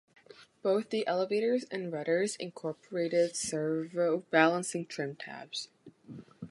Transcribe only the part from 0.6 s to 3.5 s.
Both the elevators and rudders incorporated